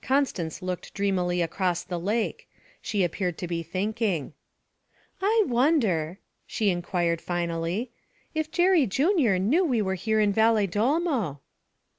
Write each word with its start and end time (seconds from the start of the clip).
Constance 0.00 0.62
looked 0.62 0.94
dreamily 0.94 1.42
across 1.42 1.84
the 1.84 2.00
lake; 2.00 2.48
she 2.80 3.04
appeared 3.04 3.36
to 3.36 3.46
be 3.46 3.62
thinking. 3.62 4.32
'I 5.20 5.44
wonder,' 5.48 6.18
she 6.46 6.70
inquired 6.70 7.20
finally, 7.20 7.90
'if 8.32 8.50
Jerry 8.50 8.86
Junior 8.86 9.38
knew 9.38 9.66
we 9.66 9.82
were 9.82 9.92
here 9.96 10.18
in 10.18 10.32
Valedolmo?' 10.32 11.40